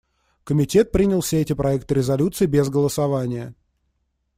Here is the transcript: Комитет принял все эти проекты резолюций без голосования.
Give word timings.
Комитет 0.43 0.91
принял 0.91 1.21
все 1.21 1.41
эти 1.41 1.53
проекты 1.53 1.93
резолюций 1.93 2.47
без 2.47 2.69
голосования. 2.69 3.53